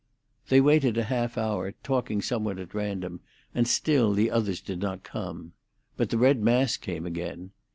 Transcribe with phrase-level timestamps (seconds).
[0.49, 3.19] They waited a half hour, talking somewhat at random,
[3.53, 5.53] and still the others did not come.
[5.95, 7.51] But the red mask came again.